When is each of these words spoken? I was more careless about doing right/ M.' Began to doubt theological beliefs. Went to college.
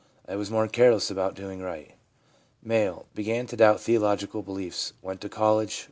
I 0.27 0.35
was 0.35 0.49
more 0.49 0.67
careless 0.67 1.11
about 1.11 1.35
doing 1.35 1.61
right/ 1.61 1.93
M.' 2.67 3.01
Began 3.13 3.45
to 3.45 3.55
doubt 3.55 3.79
theological 3.81 4.41
beliefs. 4.41 4.93
Went 5.03 5.21
to 5.21 5.29
college. 5.29 5.79